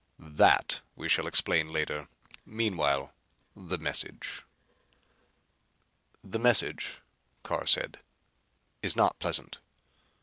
"That 0.17 0.81
we 0.95 1.07
shall 1.07 1.27
explain 1.27 1.67
later. 1.67 2.07
Meanwhile 2.43 3.13
the 3.55 3.77
message!" 3.77 4.41
"The 6.23 6.39
message," 6.39 6.97
Carr 7.43 7.67
said, 7.67 7.99
"is 8.81 8.95
not 8.95 9.19
pleasant. 9.19 9.59